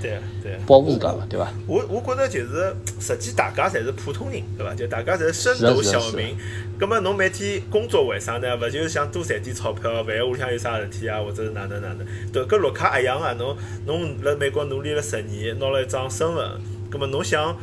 [0.00, 0.58] 对对。
[0.66, 1.50] 保护自家嘛，对伐？
[1.66, 4.74] 我我觉着就是，实际大家侪是普通人，对伐？
[4.74, 6.36] 就大家侪是深度小民。
[6.78, 8.56] 葛么侬每天工作为啥呢？
[8.56, 11.98] 勿就是想多赚点钞票，万一屋里向有啥事体啊，或者是哪能哪能？
[12.32, 13.34] 对，搿绿卡一样啊。
[13.34, 16.42] 侬侬辣美国努力了十年，拿了一张身份，
[16.90, 17.56] 葛么侬想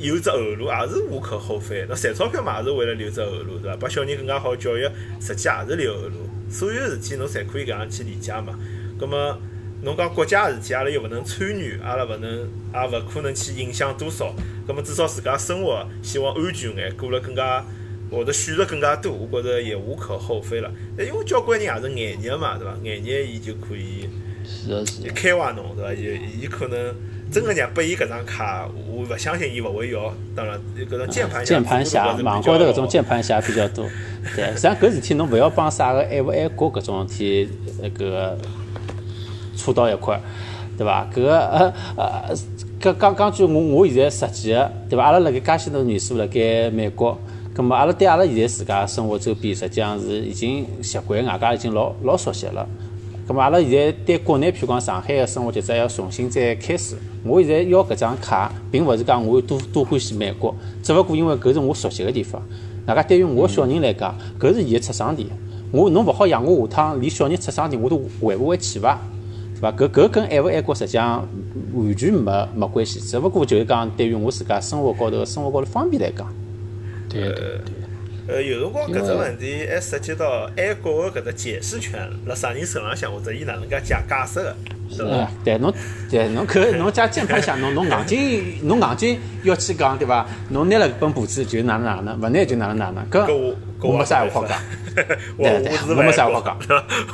[0.00, 1.86] 有只后路，也是无可厚非。
[1.88, 3.76] 那赚钞票嘛，也是为了留只后路，对伐？
[3.76, 4.82] 拨小人更加好教育，
[5.20, 6.28] 实际也是留后路。
[6.50, 8.58] 所有事体侬侪可以搿样去理解嘛。
[8.98, 9.38] 葛么
[9.82, 14.34] 侬讲国家事体，阿拉又勿能参与，阿拉勿能，也勿可能去影响多少。
[14.66, 17.64] 葛么至少自家生活希望安全眼，过了更加
[18.10, 20.70] 或者选择更加多，我觉着也无可厚非了。
[20.96, 22.76] 但因为交关人也是眼热嘛，对伐？
[22.82, 24.08] 眼热伊就可以
[24.44, 24.84] 是。
[25.14, 25.94] 开怀侬，对伐？
[25.94, 26.94] 伊伊可能
[27.32, 30.12] 真个让拨伊搿张卡，我勿相信伊勿会要。
[30.36, 33.86] 当然，搿种键盘键盘侠，网高头搿种键盘侠比较多。
[34.36, 37.48] 对，实际上搿事体侬勿要帮啥个爱勿爱国搿种事体
[37.80, 38.36] 那个
[39.56, 40.20] 扯到一块儿，
[40.76, 41.08] 对伐？
[41.10, 42.36] 搿个呃呃，
[42.78, 45.04] 搿讲讲句我我现在实际个，对伐？
[45.04, 47.18] 阿拉辣盖介许多年数辣盖美国，
[47.54, 52.68] 葛末阿拉对阿拉现在自家生活周边，实际上是已经习惯，外加已经老老熟悉了。
[53.26, 56.96] 咁么阿拉现在对国内，譬如讲上海个生活节奏要重新再开始。
[57.24, 60.52] 我现在要搿张卡，并勿是讲我有多多欢喜美国，
[60.82, 62.42] 只勿过因为搿是我熟悉个地方。
[62.84, 65.28] 外加对于我小人来讲，搿是伊个出生地。
[65.70, 68.98] 我侬勿好让我下趟连小人出生地我都回勿回去伐？
[69.60, 69.70] 伐？
[69.70, 71.26] 搿搿跟爱勿爱国实际上
[71.72, 76.26] 完全没没关系，只勿过就是讲对于我自家生活高头生活高头方便来讲，
[77.08, 77.81] 对对对。
[78.28, 84.56] 呃，有辰光搿只问题还涉及到爱国个搿只解释权辣啥人手浪向，或者伊哪能介解解释个，
[84.88, 85.28] 是伐？
[85.44, 85.74] 对侬
[86.08, 90.24] 对侬搿侬加键盘侠，侬侬硬劲侬硬劲要去讲对伐？
[90.50, 93.56] 侬拿了搿本簿子就哪能哪能，勿拿就哪能哪能，搿搿我
[93.90, 94.56] 我 没啥话好讲。
[95.36, 96.56] 我对对我没啥话讲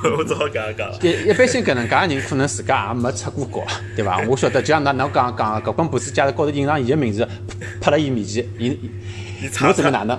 [0.02, 0.98] 国， 我只好讲一讲了。
[1.00, 4.18] 一一般性搿能介个人，可能自家也没出过国，对伐？
[4.28, 7.26] 我晓得，就像㑚侬讲讲搿本簿子，假如高头印上伊个名字，
[7.80, 8.78] 拍辣伊面前，伊
[9.60, 10.18] 侬怎么哪能？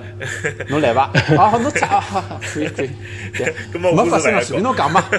[0.69, 1.03] 侬来伐？
[1.37, 2.89] 啊，好，侬查啊，好好可以可以，
[3.37, 5.03] 对 没发生随便侬讲嘛。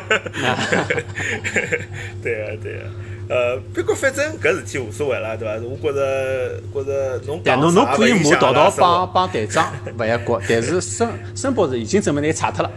[2.23, 2.85] 对啊对啊，
[3.29, 5.55] 呃，不过反正搿事体无所谓了，对伐？
[5.67, 12.71] 我觉着觉着侬对，讲侬侬可以骂道道帮帮队长勿一国，但是申申博士已经证明拿伊查脱了，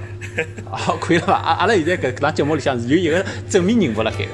[0.70, 1.34] 好可以了伐？
[1.36, 4.32] 阿阿拉现在搿搿档节目里向是有一个正面人物辣盖个。